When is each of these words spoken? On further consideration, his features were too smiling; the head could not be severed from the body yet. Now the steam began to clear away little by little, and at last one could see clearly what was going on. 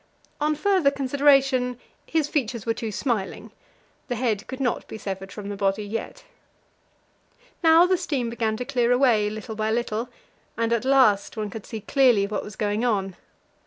On 0.39 0.55
further 0.55 0.89
consideration, 0.89 1.77
his 2.07 2.27
features 2.27 2.65
were 2.65 2.73
too 2.73 2.91
smiling; 2.91 3.51
the 4.07 4.15
head 4.15 4.47
could 4.47 4.59
not 4.59 4.87
be 4.87 4.97
severed 4.97 5.31
from 5.31 5.49
the 5.49 5.55
body 5.55 5.83
yet. 5.85 6.23
Now 7.63 7.85
the 7.85 7.97
steam 7.97 8.27
began 8.31 8.57
to 8.57 8.65
clear 8.65 8.91
away 8.91 9.29
little 9.29 9.53
by 9.55 9.69
little, 9.69 10.09
and 10.57 10.73
at 10.73 10.85
last 10.85 11.37
one 11.37 11.51
could 11.51 11.67
see 11.67 11.81
clearly 11.81 12.25
what 12.25 12.43
was 12.43 12.55
going 12.55 12.83
on. 12.83 13.15